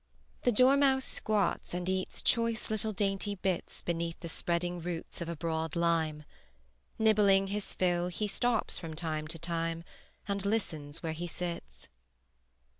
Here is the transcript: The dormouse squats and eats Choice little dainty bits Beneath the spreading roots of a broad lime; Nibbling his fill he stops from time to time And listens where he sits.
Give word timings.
The 0.41 0.51
dormouse 0.51 1.05
squats 1.05 1.75
and 1.75 1.87
eats 1.87 2.23
Choice 2.23 2.71
little 2.71 2.91
dainty 2.91 3.35
bits 3.35 3.83
Beneath 3.83 4.19
the 4.19 4.29
spreading 4.29 4.81
roots 4.81 5.21
of 5.21 5.29
a 5.29 5.35
broad 5.35 5.75
lime; 5.75 6.23
Nibbling 6.97 7.49
his 7.49 7.75
fill 7.75 8.07
he 8.07 8.27
stops 8.27 8.79
from 8.79 8.95
time 8.95 9.27
to 9.27 9.37
time 9.37 9.83
And 10.27 10.43
listens 10.43 11.03
where 11.03 11.13
he 11.13 11.27
sits. 11.27 11.87